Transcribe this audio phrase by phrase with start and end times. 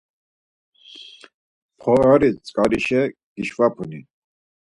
[1.79, 3.01] Poğari tzǩarişe
[3.35, 3.99] gişvapuni?